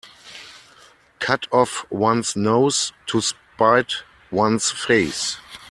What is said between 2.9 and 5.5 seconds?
to spite one's face.